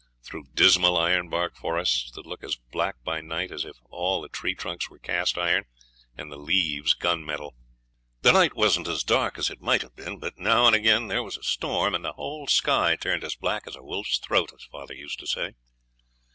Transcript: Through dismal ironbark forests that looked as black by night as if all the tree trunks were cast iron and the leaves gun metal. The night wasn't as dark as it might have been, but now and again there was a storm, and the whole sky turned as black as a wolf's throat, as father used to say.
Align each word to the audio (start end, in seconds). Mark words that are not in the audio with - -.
Through 0.23 0.45
dismal 0.55 0.97
ironbark 0.97 1.55
forests 1.55 2.09
that 2.15 2.25
looked 2.25 2.43
as 2.43 2.55
black 2.55 2.95
by 3.03 3.21
night 3.21 3.51
as 3.51 3.63
if 3.65 3.75
all 3.91 4.19
the 4.19 4.29
tree 4.29 4.55
trunks 4.55 4.89
were 4.89 4.97
cast 4.97 5.37
iron 5.37 5.65
and 6.17 6.31
the 6.31 6.37
leaves 6.39 6.95
gun 6.95 7.23
metal. 7.23 7.53
The 8.23 8.31
night 8.31 8.55
wasn't 8.55 8.87
as 8.87 9.03
dark 9.03 9.37
as 9.37 9.51
it 9.51 9.61
might 9.61 9.83
have 9.83 9.95
been, 9.95 10.17
but 10.17 10.39
now 10.39 10.65
and 10.65 10.75
again 10.75 11.07
there 11.07 11.21
was 11.21 11.37
a 11.37 11.43
storm, 11.43 11.93
and 11.93 12.03
the 12.03 12.13
whole 12.13 12.47
sky 12.47 12.95
turned 12.95 13.23
as 13.23 13.35
black 13.35 13.67
as 13.67 13.75
a 13.75 13.83
wolf's 13.83 14.17
throat, 14.17 14.51
as 14.55 14.63
father 14.63 14.95
used 14.95 15.19
to 15.19 15.27
say. 15.27 15.53